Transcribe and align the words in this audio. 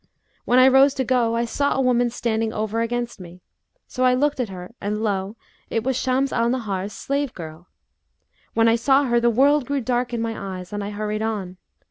When 0.45 0.57
I 0.57 0.67
rose 0.67 0.95
to 0.95 1.03
go, 1.03 1.35
I 1.35 1.45
saw 1.45 1.75
a 1.75 1.79
woman 1.81 2.09
standing 2.09 2.51
over 2.51 2.81
against 2.81 3.19
me; 3.19 3.39
so 3.87 4.03
I 4.03 4.15
looked 4.15 4.39
at 4.39 4.49
her, 4.49 4.71
and 4.81 5.03
lo! 5.03 5.35
it 5.69 5.83
was 5.83 5.95
Shams 5.95 6.33
al 6.33 6.49
Nahar's 6.49 6.91
slave 6.91 7.35
girl. 7.35 7.67
When 8.55 8.67
I 8.67 8.77
saw 8.77 9.03
her, 9.03 9.19
the 9.19 9.29
world 9.29 9.67
grew 9.67 9.79
dark 9.81 10.11
in 10.11 10.19
my 10.19 10.57
eyes 10.57 10.73
and 10.73 10.83
I 10.83 10.89
hurried 10.89 11.21
on. 11.21 11.57